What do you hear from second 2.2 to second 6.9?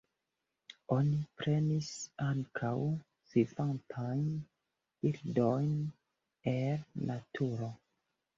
ankaŭ vivantajn birdojn el